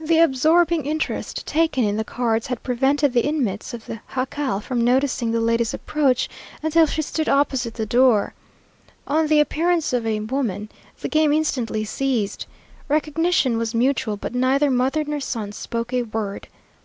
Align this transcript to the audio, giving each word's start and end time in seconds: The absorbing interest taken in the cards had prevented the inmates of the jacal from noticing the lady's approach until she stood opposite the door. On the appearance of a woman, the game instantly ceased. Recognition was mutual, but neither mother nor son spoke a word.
The 0.00 0.18
absorbing 0.18 0.84
interest 0.84 1.46
taken 1.46 1.84
in 1.84 1.96
the 1.96 2.02
cards 2.02 2.48
had 2.48 2.64
prevented 2.64 3.12
the 3.12 3.24
inmates 3.24 3.72
of 3.72 3.86
the 3.86 4.00
jacal 4.16 4.58
from 4.58 4.82
noticing 4.82 5.30
the 5.30 5.40
lady's 5.40 5.72
approach 5.72 6.28
until 6.60 6.86
she 6.86 7.02
stood 7.02 7.28
opposite 7.28 7.74
the 7.74 7.86
door. 7.86 8.34
On 9.06 9.28
the 9.28 9.38
appearance 9.38 9.92
of 9.92 10.04
a 10.04 10.18
woman, 10.18 10.70
the 10.98 11.08
game 11.08 11.32
instantly 11.32 11.84
ceased. 11.84 12.48
Recognition 12.88 13.58
was 13.58 13.76
mutual, 13.76 14.16
but 14.16 14.34
neither 14.34 14.72
mother 14.72 15.04
nor 15.06 15.20
son 15.20 15.52
spoke 15.52 15.92
a 15.92 16.02
word. 16.02 16.48